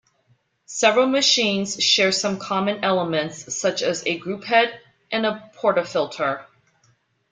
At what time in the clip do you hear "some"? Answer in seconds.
2.11-2.39